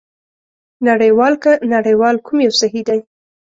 [0.87, 2.99] نړۍوال که نړیوال کوم یو صحي دی؟